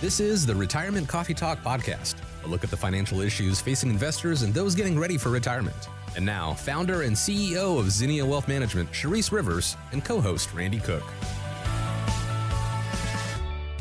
This 0.00 0.20
is 0.20 0.46
the 0.46 0.54
Retirement 0.54 1.08
Coffee 1.08 1.34
Talk 1.34 1.60
Podcast, 1.60 2.14
a 2.44 2.46
look 2.46 2.62
at 2.62 2.70
the 2.70 2.76
financial 2.76 3.20
issues 3.20 3.60
facing 3.60 3.90
investors 3.90 4.42
and 4.42 4.54
those 4.54 4.76
getting 4.76 4.96
ready 4.96 5.18
for 5.18 5.30
retirement. 5.30 5.88
And 6.14 6.24
now, 6.24 6.54
founder 6.54 7.02
and 7.02 7.16
CEO 7.16 7.80
of 7.80 7.90
Zinnia 7.90 8.24
Wealth 8.24 8.46
Management, 8.46 8.92
Charisse 8.92 9.32
Rivers, 9.32 9.76
and 9.90 10.04
co 10.04 10.20
host 10.20 10.54
Randy 10.54 10.78
Cook. 10.78 11.02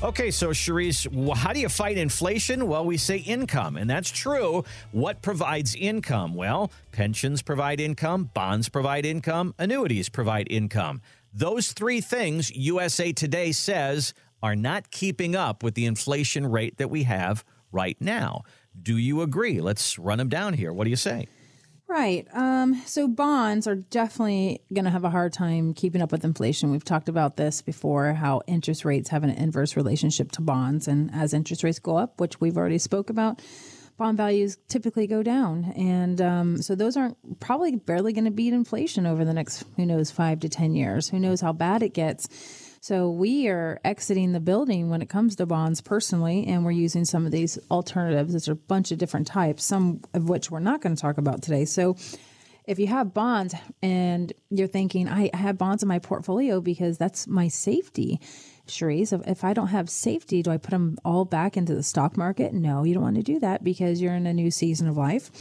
Okay, 0.02 0.32
so 0.32 0.50
Charisse, 0.50 1.36
how 1.36 1.54
do 1.54 1.60
you 1.60 1.70
fight 1.70 2.00
inflation? 2.00 2.68
Well, 2.68 2.84
we 2.84 2.98
say 2.98 3.18
income, 3.18 3.78
and 3.78 3.88
that's 3.88 4.10
true. 4.10 4.66
What 4.94 5.22
provides 5.22 5.76
income? 5.76 6.34
Well, 6.34 6.72
pensions 6.92 7.44
provide 7.44 7.80
income, 7.80 8.32
bonds 8.34 8.70
provide 8.70 9.06
income, 9.06 9.54
annuities 9.60 10.10
provide 10.10 10.48
income. 10.52 11.04
Those 11.32 11.74
three 11.74 12.02
things, 12.02 12.50
USA 12.56 13.12
Today 13.12 13.52
says, 13.52 14.16
are 14.42 14.56
not 14.56 14.92
keeping 14.92 15.36
up 15.36 15.64
with 15.64 15.76
the 15.76 15.86
inflation 15.86 16.46
rate 16.48 16.78
that 16.78 16.90
we 16.90 17.04
have 17.04 17.44
right 17.72 17.98
now. 18.00 18.44
Do 18.80 18.98
you 18.98 19.22
agree? 19.22 19.62
Let's 19.62 19.98
run 19.98 20.18
them 20.18 20.30
down 20.30 20.54
here. 20.54 20.72
What 20.72 20.84
do 20.84 20.90
you 20.90 20.96
say? 20.96 21.28
Right. 21.88 22.28
Um, 22.34 22.82
so 22.86 23.08
bonds 23.08 23.66
are 23.66 23.76
definitely 23.76 24.62
going 24.74 24.84
to 24.86 24.92
have 24.92 25.06
a 25.06 25.10
hard 25.10 25.32
time 25.32 25.74
keeping 25.74 26.02
up 26.02 26.12
with 26.12 26.26
inflation. 26.26 26.70
We've 26.70 26.84
talked 26.84 27.08
about 27.08 27.38
this 27.38 27.62
before, 27.62 28.14
how 28.14 28.42
interest 28.46 28.84
rates 28.84 29.10
have 29.10 29.24
an 29.24 29.30
inverse 29.30 29.78
relationship 29.78 30.34
to 30.34 30.42
bonds. 30.42 30.90
And 30.90 31.10
as 31.14 31.34
interest 31.34 31.64
rates 31.64 31.80
go 31.80 31.96
up, 31.96 32.20
which 32.20 32.42
we've 32.42 32.58
already 32.58 32.78
spoke 32.78 33.10
about, 33.10 33.42
bond 33.96 34.18
values 34.18 34.58
typically 34.68 35.08
go 35.08 35.24
down. 35.24 35.74
And 35.78 36.20
um, 36.20 36.62
so 36.62 36.76
those 36.76 36.98
aren't 36.98 37.40
probably 37.40 37.78
barely 37.78 38.12
going 38.12 38.26
to 38.26 38.32
beat 38.32 38.52
inflation 38.52 39.06
over 39.06 39.24
the 39.24 39.34
next, 39.34 39.64
who 39.78 39.86
knows, 39.86 40.12
five 40.12 40.42
to 40.42 40.50
10 40.50 40.76
years. 40.76 41.08
Who 41.08 41.20
knows 41.20 41.40
how 41.40 41.54
bad 41.54 41.84
it 41.84 41.94
gets. 41.94 42.28
So 42.82 43.10
we 43.10 43.48
are 43.48 43.80
exiting 43.84 44.32
the 44.32 44.40
building 44.40 44.90
when 44.90 45.02
it 45.02 45.10
comes 45.10 45.36
to 45.36 45.46
bonds 45.46 45.82
personally, 45.82 46.46
and 46.48 46.64
we're 46.64 46.72
using 46.72 47.06
some 47.06 47.26
of 47.26 47.32
these 47.32 47.58
alternatives. 47.70 48.32
There's 48.32 48.48
a 48.48 48.56
bunch 48.56 48.92
of 48.92 48.98
different 48.98 49.28
types, 49.28 49.64
some 49.64 50.02
of 50.14 50.30
which 50.30 50.52
we're 50.52 50.60
not 50.60 50.82
going 50.82 50.96
to 50.96 51.02
talk 51.02 51.18
about 51.18 51.42
today. 51.42 51.66
So 51.66 51.96
if 52.66 52.80
you 52.80 52.88
have 52.88 53.14
bonds 53.14 53.56
and 53.82 54.32
you're 54.50 54.68
thinking, 54.68 55.08
I 55.08 55.30
have 55.36 55.58
bonds 55.58 55.84
in 55.84 55.90
my 55.90 56.00
portfolio 56.00 56.62
because 56.62 56.98
that's 56.98 57.28
my 57.28 57.48
safety, 57.48 58.20
Charisse, 58.68 59.14
if 59.28 59.44
I 59.44 59.54
don't 59.54 59.68
have 59.68 59.90
safety, 59.90 60.44
do 60.44 60.52
I 60.52 60.58
put 60.58 60.72
them 60.72 60.98
all 61.06 61.26
back 61.26 61.56
into 61.56 61.74
the 61.74 61.84
stock 61.84 62.18
market? 62.18 62.54
No, 62.54 62.84
you 62.84 62.94
don't 62.94 63.04
want 63.04 63.16
to 63.16 63.24
do 63.24 63.40
that 63.40 63.64
because 63.64 64.02
you're 64.02 64.14
in 64.14 64.28
a 64.28 64.34
new 64.34 64.52
season 64.52 64.88
of 64.88 64.98
life. 64.98 65.32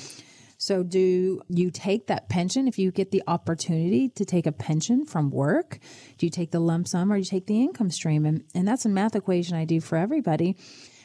So, 0.66 0.82
do 0.82 1.42
you 1.48 1.70
take 1.70 2.08
that 2.08 2.28
pension 2.28 2.66
if 2.66 2.76
you 2.76 2.90
get 2.90 3.12
the 3.12 3.22
opportunity 3.28 4.08
to 4.08 4.24
take 4.24 4.46
a 4.46 4.50
pension 4.50 5.04
from 5.04 5.30
work? 5.30 5.78
Do 6.18 6.26
you 6.26 6.30
take 6.30 6.50
the 6.50 6.58
lump 6.58 6.88
sum 6.88 7.12
or 7.12 7.14
do 7.14 7.20
you 7.20 7.24
take 7.24 7.46
the 7.46 7.62
income 7.62 7.88
stream? 7.88 8.26
And, 8.26 8.42
and 8.52 8.66
that's 8.66 8.84
a 8.84 8.88
math 8.88 9.14
equation 9.14 9.56
I 9.56 9.64
do 9.64 9.80
for 9.80 9.96
everybody. 9.96 10.56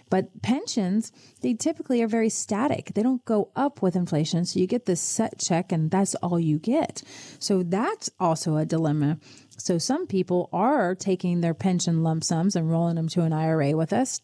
But 0.09 0.41
pensions, 0.41 1.11
they 1.41 1.53
typically 1.53 2.01
are 2.01 2.07
very 2.07 2.29
static. 2.29 2.93
They 2.95 3.03
don't 3.03 3.23
go 3.23 3.51
up 3.55 3.83
with 3.83 3.95
inflation. 3.95 4.45
So 4.45 4.59
you 4.59 4.65
get 4.65 4.87
this 4.87 4.99
set 4.99 5.37
check 5.37 5.71
and 5.71 5.91
that's 5.91 6.15
all 6.15 6.39
you 6.39 6.57
get. 6.57 7.03
So 7.37 7.61
that's 7.61 8.09
also 8.19 8.57
a 8.57 8.65
dilemma. 8.65 9.19
So 9.57 9.77
some 9.77 10.07
people 10.07 10.49
are 10.51 10.95
taking 10.95 11.41
their 11.41 11.53
pension 11.53 12.01
lump 12.01 12.23
sums 12.23 12.55
and 12.55 12.71
rolling 12.71 12.95
them 12.95 13.09
to 13.09 13.21
an 13.21 13.31
IRA 13.31 13.77
with 13.77 13.93
us. 13.93 14.21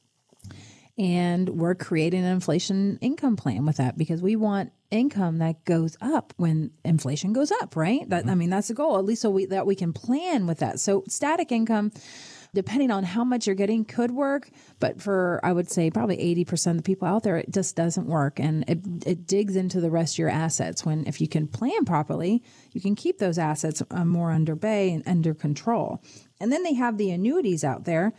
And 0.98 1.50
we're 1.50 1.76
creating 1.76 2.26
an 2.26 2.31
inflation 2.31 2.98
income 3.02 3.36
plan 3.36 3.66
with 3.66 3.78
that 3.78 3.98
because 3.98 4.22
we 4.22 4.36
want 4.36 4.72
income 4.90 5.38
that 5.40 5.64
goes 5.64 5.95
up 6.02 6.34
when 6.38 6.72
inflation 6.84 7.34
goes 7.34 7.52
up, 7.52 7.76
right? 7.76 8.09
That, 8.09 8.28
I 8.28 8.36
mean, 8.36 8.50
that's 8.50 8.70
the 8.70 8.73
goal, 8.73 8.98
at 8.98 9.06
least 9.06 9.22
so 9.22 9.30
we, 9.30 9.45
that 9.45 9.68
we 9.68 9.75
can 9.75 9.94
plan 9.94 10.48
with 10.48 10.59
that. 10.59 10.80
So 10.80 11.03
static 11.08 11.52
income, 11.52 11.92
depending 12.56 12.90
on 12.90 13.03
how 13.03 13.23
much 13.23 13.45
you're 13.45 13.56
getting 13.56 13.86
could 13.86 14.09
work. 14.09 14.50
But 14.80 15.00
for, 15.00 15.40
I 15.44 15.52
would 15.52 15.70
say 15.70 15.92
probably 15.92 16.18
80% 16.18 16.72
of 16.72 16.78
the 16.78 16.84
people 16.84 17.08
out 17.08 17.22
there, 17.22 17.38
it 17.38 17.52
just 17.52 17.75
doesn't 17.75 18.08
work. 18.08 18.40
And 18.40 18.68
it, 18.68 18.80
it 19.06 19.28
digs 19.28 19.56
into 19.56 19.81
the 19.81 19.91
rest 19.91 20.16
of 20.16 20.19
your 20.19 20.30
assets 20.30 20.84
when, 20.84 21.06
if 21.06 21.22
you 21.22 21.28
can 21.28 21.47
plan 21.47 21.86
properly, 21.86 22.41
you 22.72 22.81
can 22.81 22.96
keep 22.96 23.19
those 23.19 23.38
assets 23.38 23.84
uh, 23.91 24.06
more 24.06 24.31
under 24.31 24.56
bay 24.56 24.91
and 24.91 25.03
under 25.06 25.36
control. 25.36 26.02
And 26.40 26.52
then 26.52 26.63
they 26.63 26.74
have 26.74 26.97
the 26.97 27.12
annuities 27.12 27.63
out 27.63 27.86
there 27.86 28.13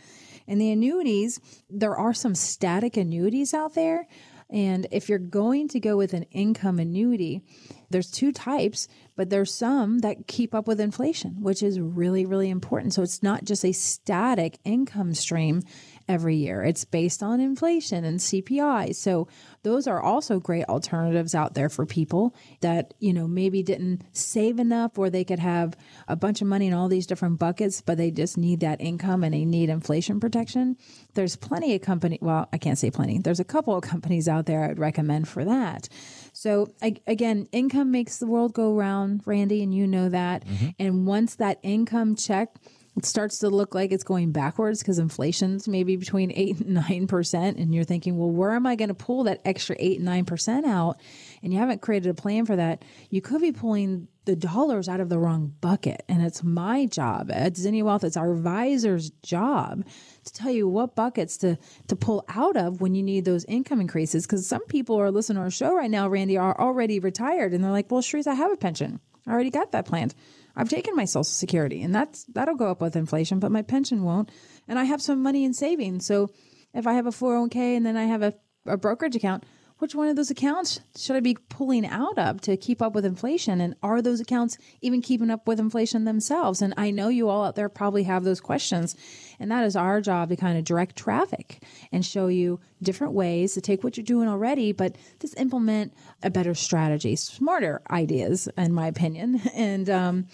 and 0.49 0.59
the 0.59 0.71
annuities, 0.71 1.39
there 1.69 1.95
are 1.95 2.13
some 2.13 2.35
static 2.35 2.97
annuities 2.97 3.53
out 3.53 3.75
there. 3.75 4.07
And 4.49 4.87
if 4.89 5.07
you're 5.07 5.19
going 5.19 5.67
to 5.69 5.79
go 5.79 5.95
with 5.95 6.15
an 6.15 6.23
income 6.31 6.79
annuity, 6.79 7.43
there's 7.91 8.09
two 8.09 8.31
types, 8.31 8.87
but 9.15 9.29
there's 9.29 9.53
some 9.53 9.99
that 9.99 10.25
keep 10.25 10.55
up 10.55 10.67
with 10.67 10.81
inflation, 10.81 11.41
which 11.41 11.61
is 11.61 11.79
really, 11.79 12.25
really 12.25 12.49
important. 12.49 12.95
So 12.95 13.03
it's 13.03 13.21
not 13.21 13.43
just 13.43 13.63
a 13.63 13.71
static 13.71 14.57
income 14.65 15.13
stream 15.13 15.61
every 16.09 16.35
year. 16.35 16.63
It's 16.63 16.83
based 16.83 17.21
on 17.21 17.39
inflation 17.39 18.03
and 18.03 18.19
CPI. 18.19 18.95
So 18.95 19.27
those 19.61 19.87
are 19.87 20.01
also 20.01 20.39
great 20.39 20.65
alternatives 20.65 21.35
out 21.35 21.53
there 21.53 21.69
for 21.69 21.85
people 21.85 22.35
that, 22.61 22.95
you 22.99 23.13
know, 23.13 23.27
maybe 23.27 23.61
didn't 23.61 24.03
save 24.11 24.59
enough 24.59 24.97
or 24.97 25.09
they 25.09 25.23
could 25.23 25.39
have 25.39 25.77
a 26.07 26.15
bunch 26.15 26.41
of 26.41 26.47
money 26.47 26.67
in 26.67 26.73
all 26.73 26.87
these 26.87 27.05
different 27.05 27.37
buckets, 27.37 27.81
but 27.81 27.97
they 27.97 28.09
just 28.09 28.37
need 28.37 28.61
that 28.61 28.81
income 28.81 29.23
and 29.23 29.33
they 29.33 29.45
need 29.45 29.69
inflation 29.69 30.19
protection. 30.19 30.75
There's 31.13 31.35
plenty 31.35 31.75
of 31.75 31.81
company. 31.81 32.17
Well, 32.21 32.49
I 32.51 32.57
can't 32.57 32.77
say 32.77 32.89
plenty. 32.89 33.19
There's 33.19 33.39
a 33.39 33.45
couple 33.45 33.75
of 33.75 33.83
companies 33.83 34.27
out 34.27 34.47
there 34.47 34.63
I 34.63 34.69
would 34.69 34.79
recommend 34.79 35.27
for 35.27 35.45
that. 35.45 35.87
So 36.33 36.73
again, 36.81 37.47
income 37.51 37.91
makes 37.91 38.17
the 38.17 38.27
world 38.27 38.53
go 38.53 38.73
round, 38.73 39.21
Randy, 39.25 39.61
and 39.61 39.73
you 39.73 39.85
know 39.85 40.09
that. 40.09 40.45
Mm-hmm. 40.45 40.67
And 40.79 41.05
once 41.05 41.35
that 41.35 41.59
income 41.61 42.15
check 42.15 42.55
it 42.99 43.05
starts 43.05 43.39
to 43.39 43.49
look 43.49 43.73
like 43.73 43.93
it's 43.93 44.03
going 44.03 44.33
backwards 44.33 44.81
because 44.81 44.99
inflation's 44.99 45.69
maybe 45.69 45.95
between 45.95 46.33
8 46.35 46.59
and 46.59 46.77
9%. 47.09 47.57
And 47.57 47.73
you're 47.73 47.85
thinking, 47.85 48.17
well, 48.17 48.29
where 48.29 48.51
am 48.51 48.65
I 48.65 48.75
going 48.75 48.89
to 48.89 48.93
pull 48.93 49.23
that 49.23 49.39
extra 49.45 49.77
8 49.79 50.01
and 50.01 50.27
9% 50.27 50.65
out? 50.65 50.99
And 51.41 51.53
you 51.53 51.59
haven't 51.59 51.81
created 51.81 52.09
a 52.09 52.13
plan 52.13 52.45
for 52.45 52.57
that. 52.57 52.83
You 53.09 53.21
could 53.21 53.39
be 53.39 53.53
pulling 53.53 54.09
the 54.25 54.35
dollars 54.35 54.89
out 54.89 54.99
of 54.99 55.07
the 55.07 55.17
wrong 55.17 55.53
bucket. 55.61 56.03
And 56.09 56.21
it's 56.21 56.43
my 56.43 56.87
job 56.87 57.31
at 57.31 57.55
Zinnia 57.55 57.85
Wealth, 57.85 58.03
it's 58.03 58.17
our 58.17 58.33
advisor's 58.33 59.11
job 59.23 59.85
to 60.25 60.33
tell 60.33 60.51
you 60.51 60.67
what 60.67 60.93
buckets 60.93 61.37
to, 61.37 61.57
to 61.87 61.95
pull 61.95 62.25
out 62.27 62.57
of 62.57 62.81
when 62.81 62.95
you 62.95 63.01
need 63.01 63.23
those 63.23 63.45
income 63.45 63.79
increases. 63.79 64.27
Because 64.27 64.45
some 64.45 64.65
people 64.65 64.99
are 64.99 65.09
listening 65.09 65.37
to 65.37 65.43
our 65.43 65.49
show 65.49 65.73
right 65.73 65.89
now, 65.89 66.09
Randy, 66.09 66.37
are 66.37 66.59
already 66.59 66.99
retired. 66.99 67.53
And 67.53 67.63
they're 67.63 67.71
like, 67.71 67.89
well, 67.89 68.01
Charisse, 68.01 68.27
I 68.27 68.33
have 68.33 68.51
a 68.51 68.57
pension. 68.57 68.99
I 69.29 69.33
already 69.33 69.51
got 69.51 69.71
that 69.71 69.85
planned. 69.85 70.15
I've 70.55 70.69
taken 70.69 70.95
my 70.95 71.05
social 71.05 71.23
security 71.23 71.83
and 71.83 71.93
that's 71.93 72.25
that'll 72.25 72.55
go 72.55 72.69
up 72.69 72.81
with 72.81 72.95
inflation, 72.95 73.39
but 73.39 73.51
my 73.51 73.61
pension 73.61 74.03
won't. 74.03 74.31
And 74.67 74.79
I 74.79 74.85
have 74.85 75.01
some 75.01 75.21
money 75.21 75.45
in 75.45 75.53
savings. 75.53 76.05
So 76.05 76.31
if 76.73 76.87
I 76.87 76.93
have 76.93 77.05
a 77.05 77.11
401k 77.11 77.77
and 77.77 77.85
then 77.85 77.95
I 77.95 78.05
have 78.05 78.23
a, 78.23 78.33
a 78.65 78.75
brokerage 78.75 79.15
account, 79.15 79.45
which 79.79 79.95
one 79.95 80.09
of 80.09 80.15
those 80.15 80.29
accounts 80.29 80.81
should 80.95 81.15
I 81.15 81.21
be 81.21 81.37
pulling 81.47 81.85
out 81.85 82.17
of 82.17 82.41
to 82.41 82.57
keep 82.57 82.81
up 82.81 82.93
with 82.93 83.05
inflation? 83.05 83.61
And 83.61 83.75
are 83.81 84.01
those 84.01 84.19
accounts 84.19 84.57
even 84.81 85.01
keeping 85.01 85.31
up 85.31 85.47
with 85.47 85.59
inflation 85.59 86.03
themselves? 86.03 86.61
And 86.61 86.73
I 86.77 86.91
know 86.91 87.07
you 87.07 87.29
all 87.29 87.45
out 87.45 87.55
there 87.55 87.69
probably 87.69 88.03
have 88.03 88.25
those 88.25 88.41
questions. 88.41 88.95
And 89.39 89.49
that 89.51 89.63
is 89.63 89.77
our 89.77 90.01
job 90.01 90.29
to 90.29 90.35
kind 90.35 90.57
of 90.57 90.65
direct 90.65 90.97
traffic 90.97 91.63
and 91.93 92.05
show 92.05 92.27
you 92.27 92.59
different 92.83 93.13
ways 93.13 93.53
to 93.53 93.61
take 93.61 93.83
what 93.83 93.95
you're 93.95 94.03
doing 94.03 94.27
already, 94.27 94.73
but 94.73 94.97
just 95.21 95.39
implement 95.39 95.93
a 96.23 96.29
better 96.29 96.53
strategy, 96.53 97.15
smarter 97.15 97.81
ideas, 97.89 98.49
in 98.57 98.73
my 98.73 98.87
opinion, 98.87 99.41
and 99.53 99.89
um, 99.89 100.27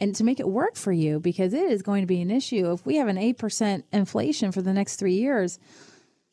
and 0.00 0.14
to 0.14 0.24
make 0.24 0.38
it 0.38 0.48
work 0.48 0.76
for 0.76 0.92
you 0.92 1.18
because 1.18 1.52
it 1.52 1.70
is 1.70 1.82
going 1.82 2.02
to 2.02 2.06
be 2.06 2.20
an 2.20 2.30
issue 2.30 2.72
if 2.72 2.86
we 2.86 2.96
have 2.96 3.08
an 3.08 3.18
eight 3.18 3.38
percent 3.38 3.84
inflation 3.92 4.52
for 4.52 4.62
the 4.62 4.72
next 4.72 4.96
three 4.96 5.14
years 5.14 5.58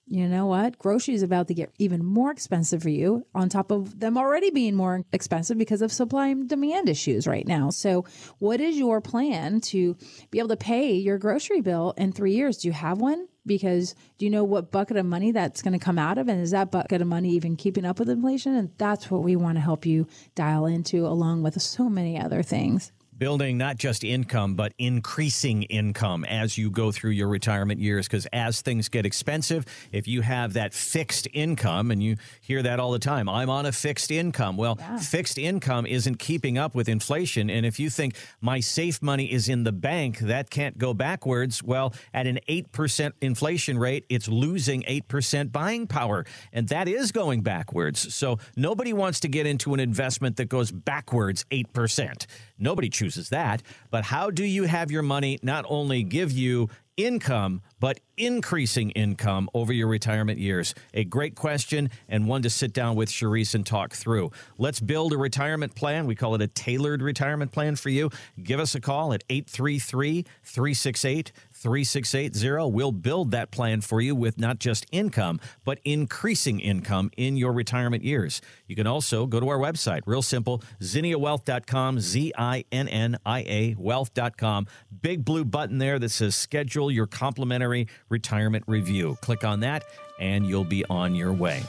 you 0.10 0.28
know 0.28 0.48
what? 0.48 0.80
Groceries 0.80 1.22
about 1.22 1.48
to 1.50 1.54
get 1.54 1.72
even 1.78 2.04
more 2.04 2.32
expensive 2.32 2.82
for 2.82 2.90
you 2.90 3.28
on 3.36 3.48
top 3.48 3.70
of 3.70 4.00
them 4.00 4.18
already 4.18 4.50
being 4.50 4.74
more 4.74 5.06
expensive 5.14 5.60
because 5.60 5.84
of 5.84 5.92
supply 5.92 6.30
and 6.30 6.50
demand 6.50 6.90
issues 6.90 7.28
right 7.28 7.48
now. 7.48 7.70
So, 7.70 8.06
what 8.40 8.60
is 8.60 8.76
your 8.76 9.02
plan 9.02 9.62
to 9.62 9.96
be 10.32 10.40
able 10.40 10.50
to 10.50 10.58
pay 10.58 10.94
your 10.94 11.20
grocery 11.20 11.62
bill 11.62 11.94
in 11.96 12.12
three 12.12 12.34
years? 12.34 12.58
Do 12.58 12.70
you 12.70 12.74
have 12.74 13.00
one? 13.00 13.28
Because 13.46 13.94
do 14.18 14.26
you 14.26 14.32
know 14.32 14.44
what 14.44 14.72
bucket 14.72 14.98
of 14.98 15.06
money 15.06 15.32
that's 15.32 15.62
going 15.62 15.78
to 15.78 15.84
come 15.84 16.00
out 16.00 16.18
of? 16.18 16.28
And 16.28 16.42
is 16.42 16.52
that 16.52 16.72
bucket 16.72 17.02
of 17.02 17.08
money 17.08 17.30
even 17.32 17.56
keeping 17.56 17.86
up 17.86 18.00
with 18.00 18.10
inflation? 18.10 18.56
And 18.56 18.72
that's 18.80 19.12
what 19.12 19.22
we 19.22 19.36
want 19.36 19.58
to 19.58 19.62
help 19.62 19.86
you 19.86 20.08
dial 20.34 20.66
into, 20.66 21.06
along 21.06 21.44
with 21.44 21.62
so 21.62 21.88
many 21.88 22.20
other 22.20 22.42
things 22.42 22.92
building 23.20 23.58
not 23.58 23.78
just 23.78 24.04
income, 24.04 24.56
but 24.56 24.74
increasing 24.80 25.64
income 25.64 26.24
as 26.26 26.58
you 26.58 26.72
go 26.72 26.92
through 26.92 27.12
your 27.12 27.28
retirement 27.28 27.80
years. 27.82 28.08
Because 28.08 28.26
as 28.32 28.62
things 28.62 28.88
get 28.88 29.06
expensive, 29.06 29.66
if 29.92 30.08
you 30.08 30.22
have 30.22 30.54
that 30.54 30.74
fixed 30.74 31.28
income, 31.34 31.92
and 31.92 32.02
you 32.02 32.16
hear 32.42 32.64
that 32.64 32.80
all 32.80 32.92
the 32.92 33.00
time, 33.00 33.28
I'm 33.28 33.50
on 33.50 33.66
a 33.66 33.72
fixed 33.72 34.10
income. 34.10 34.56
Well, 34.56 34.78
yeah. 34.80 34.98
fixed 34.98 35.38
income 35.38 35.86
isn't 35.86 36.18
keeping 36.20 36.58
up 36.58 36.74
with 36.74 36.88
inflation. 36.88 37.50
And 37.50 37.66
if 37.66 37.80
you 37.80 37.90
think 37.90 38.16
my 38.40 38.62
safe 38.62 39.02
money 39.02 39.32
is 39.32 39.50
in 39.50 39.66
the 39.66 39.74
bank, 39.74 40.20
that 40.20 40.50
can't 40.50 40.78
go 40.78 40.94
backwards. 40.94 41.62
Well, 41.62 41.94
at 42.14 42.26
an 42.26 42.40
8% 42.48 43.12
inflation 43.22 43.78
rate, 43.78 44.06
it's 44.08 44.30
losing 44.30 44.84
8% 44.84 45.52
buying 45.52 45.88
power. 45.88 46.26
And 46.54 46.70
that 46.70 46.88
is 46.88 47.12
going 47.12 47.42
backwards. 47.42 48.16
So 48.16 48.40
nobody 48.56 48.94
wants 48.94 49.20
to 49.22 49.28
get 49.28 49.46
into 49.46 49.74
an 49.74 49.82
investment 49.82 50.38
that 50.38 50.48
goes 50.48 50.72
backwards 50.72 51.46
8%. 51.52 52.26
Nobody 52.58 52.90
chooses 52.90 53.09
that. 53.16 53.62
But 53.92 54.06
how 54.06 54.30
do 54.30 54.44
you 54.44 54.64
have 54.64 54.92
your 54.92 55.02
money 55.02 55.40
not 55.42 55.66
only 55.68 56.04
give 56.04 56.32
you 56.32 56.70
income, 56.98 57.62
but 57.80 58.00
increasing 58.18 58.92
income 58.92 59.50
over 59.54 59.72
your 59.72 59.88
retirement 59.88 60.40
years? 60.40 60.76
A 60.94 61.04
great 61.04 61.36
question 61.36 61.90
and 62.08 62.28
one 62.28 62.42
to 62.42 62.50
sit 62.50 62.74
down 62.74 62.96
with 62.96 63.10
Charisse 63.10 63.56
and 63.56 63.66
talk 63.66 63.94
through. 63.94 64.32
Let's 64.58 64.80
build 64.80 65.14
a 65.14 65.18
retirement 65.18 65.76
plan. 65.76 66.06
We 66.06 66.16
call 66.16 66.36
it 66.36 66.42
a 66.42 66.48
tailored 66.48 67.02
retirement 67.02 67.52
plan 67.52 67.76
for 67.76 67.90
you. 67.90 68.10
Give 68.42 68.60
us 68.60 68.76
a 68.76 68.82
call 68.82 69.14
at 69.14 69.24
833 69.30 70.26
368 70.44 71.32
3680. 71.62 72.72
We'll 72.72 72.92
build 72.92 73.32
that 73.32 73.52
plan 73.52 73.82
for 73.82 74.02
you 74.02 74.16
with 74.16 74.40
not 74.40 74.60
just 74.60 74.86
income, 74.92 75.40
but 75.66 75.80
increasing 75.84 76.60
income 76.60 77.12
in 77.18 77.38
your 77.38 77.54
retirement 77.54 78.04
years. 78.04 78.42
You 78.68 78.76
can 78.76 78.88
also 78.88 79.26
go 79.26 79.40
to 79.40 79.50
our 79.50 79.58
website, 79.58 80.02
real 80.06 80.22
simple, 80.22 80.64
zinniawealth.com, 80.82 82.00
Z 82.00 82.34
I 82.38 82.66
N 82.72 82.88
N 82.88 83.18
I 83.26 83.40
A 83.42 83.76
wealth.com. 83.78 84.68
Big 85.02 85.26
blue 85.26 85.46
button 85.46 85.78
there 85.78 86.00
that 86.00 86.10
says 86.10 86.36
schedule 86.36 86.90
your 86.90 87.08
complimentary 87.08 87.88
retirement 88.10 88.64
review. 88.68 89.18
Click 89.22 89.44
on 89.44 89.62
that 89.62 89.84
and 90.20 90.46
you'll 90.46 90.64
be 90.64 90.86
on 90.86 91.16
your 91.16 91.34
way. 91.34 91.64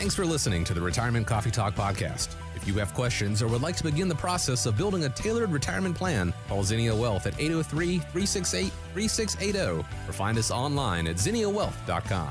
Thanks 0.00 0.14
for 0.14 0.24
listening 0.24 0.64
to 0.64 0.72
the 0.72 0.80
Retirement 0.80 1.26
Coffee 1.26 1.50
Talk 1.50 1.74
podcast. 1.74 2.34
If 2.56 2.66
you 2.66 2.72
have 2.78 2.94
questions 2.94 3.42
or 3.42 3.48
would 3.48 3.60
like 3.60 3.76
to 3.76 3.84
begin 3.84 4.08
the 4.08 4.14
process 4.14 4.64
of 4.64 4.74
building 4.74 5.04
a 5.04 5.10
tailored 5.10 5.52
retirement 5.52 5.94
plan, 5.94 6.32
call 6.48 6.64
Zinnia 6.64 6.96
Wealth 6.96 7.26
at 7.26 7.38
803 7.38 7.98
368 7.98 8.72
3680 8.94 9.86
or 10.08 10.12
find 10.14 10.38
us 10.38 10.50
online 10.50 11.06
at 11.06 11.16
zinniawealth.com. 11.16 12.30